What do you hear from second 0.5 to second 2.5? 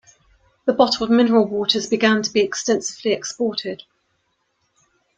The bottled mineral waters began to be